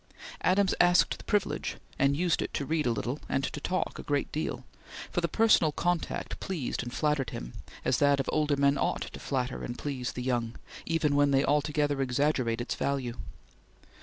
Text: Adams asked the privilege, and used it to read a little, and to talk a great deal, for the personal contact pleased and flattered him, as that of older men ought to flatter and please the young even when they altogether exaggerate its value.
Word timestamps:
Adams 0.41 0.73
asked 0.81 1.15
the 1.19 1.23
privilege, 1.25 1.77
and 1.99 2.17
used 2.17 2.41
it 2.41 2.51
to 2.55 2.65
read 2.65 2.87
a 2.87 2.91
little, 2.91 3.19
and 3.29 3.43
to 3.43 3.59
talk 3.61 3.99
a 3.99 4.01
great 4.01 4.31
deal, 4.31 4.63
for 5.11 5.21
the 5.21 5.27
personal 5.27 5.71
contact 5.71 6.39
pleased 6.39 6.81
and 6.81 6.91
flattered 6.91 7.29
him, 7.29 7.53
as 7.85 7.99
that 7.99 8.19
of 8.19 8.27
older 8.33 8.55
men 8.57 8.79
ought 8.79 9.01
to 9.01 9.19
flatter 9.19 9.63
and 9.63 9.77
please 9.77 10.13
the 10.13 10.23
young 10.23 10.55
even 10.87 11.15
when 11.15 11.29
they 11.29 11.45
altogether 11.45 12.01
exaggerate 12.01 12.59
its 12.61 12.73
value. 12.73 13.13